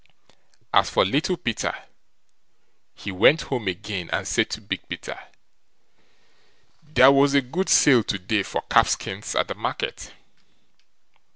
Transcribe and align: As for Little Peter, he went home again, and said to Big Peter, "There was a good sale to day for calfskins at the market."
As 0.73 0.89
for 0.89 1.05
Little 1.05 1.37
Peter, 1.37 1.75
he 2.95 3.11
went 3.11 3.41
home 3.41 3.67
again, 3.67 4.09
and 4.11 4.27
said 4.27 4.49
to 4.49 4.59
Big 4.59 4.89
Peter, 4.89 5.19
"There 6.83 7.11
was 7.11 7.35
a 7.35 7.41
good 7.43 7.69
sale 7.69 8.01
to 8.05 8.17
day 8.17 8.41
for 8.41 8.63
calfskins 8.63 9.35
at 9.35 9.47
the 9.47 9.53
market." 9.53 10.11